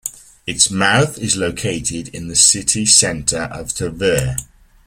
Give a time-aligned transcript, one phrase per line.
[0.47, 4.35] Its mouth is located in the city center of Tver.